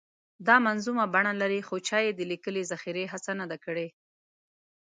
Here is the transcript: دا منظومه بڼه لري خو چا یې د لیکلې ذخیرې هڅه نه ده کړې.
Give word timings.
دا 0.47 0.55
منظومه 0.65 1.03
بڼه 1.13 1.31
لري 1.41 1.61
خو 1.67 1.75
چا 1.87 1.97
یې 2.05 2.11
د 2.15 2.21
لیکلې 2.31 2.61
ذخیرې 2.71 3.05
هڅه 3.13 3.31
نه 3.39 3.45
ده 3.51 3.57
کړې. 3.65 3.87